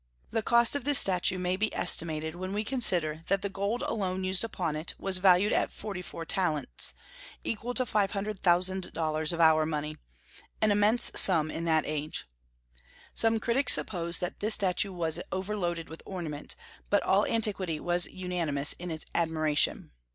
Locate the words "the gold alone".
3.43-4.23